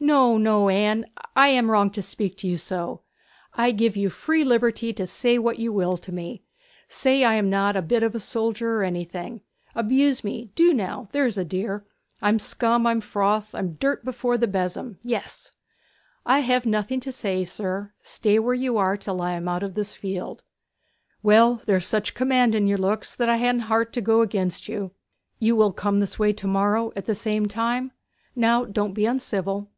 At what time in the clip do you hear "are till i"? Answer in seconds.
18.78-19.32